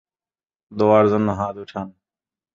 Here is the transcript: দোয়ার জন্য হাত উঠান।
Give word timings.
দোয়ার 0.71 1.05
জন্য 1.07 1.27
হাত 1.31 1.55
উঠান। 1.57 1.87